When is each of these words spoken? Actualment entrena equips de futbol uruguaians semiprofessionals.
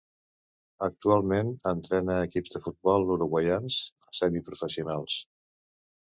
Actualment 0.85 1.51
entrena 1.71 2.15
equips 2.29 2.55
de 2.55 2.61
futbol 2.63 3.05
uruguaians 3.15 3.77
semiprofessionals. 4.21 5.19